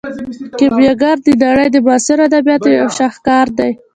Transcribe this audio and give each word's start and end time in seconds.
کیمیاګر 0.59 1.17
د 1.25 1.27
نړۍ 1.43 1.67
د 1.71 1.77
معاصرو 1.85 2.23
ادبیاتو 2.27 2.67
یو 2.79 2.87
شاهکار 2.97 3.47
دی. 3.57 3.71